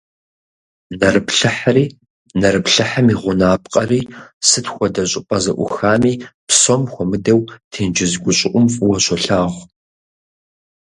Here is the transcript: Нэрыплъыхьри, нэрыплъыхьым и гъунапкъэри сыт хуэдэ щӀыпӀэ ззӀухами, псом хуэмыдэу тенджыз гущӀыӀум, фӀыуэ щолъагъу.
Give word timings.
Нэрыплъыхьри, 0.99 1.85
нэрыплъыхьым 2.39 3.07
и 3.13 3.15
гъунапкъэри 3.21 4.01
сыт 4.47 4.65
хуэдэ 4.73 5.03
щӀыпӀэ 5.11 5.37
ззӀухами, 5.43 6.13
псом 6.47 6.81
хуэмыдэу 6.91 7.41
тенджыз 7.71 8.13
гущӀыӀум, 8.23 8.65
фӀыуэ 8.73 8.97
щолъагъу. 9.03 9.65